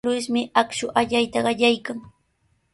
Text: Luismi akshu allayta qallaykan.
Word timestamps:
Luismi 0.07 0.41
akshu 0.61 0.89
allayta 1.01 1.45
qallaykan. 1.49 2.03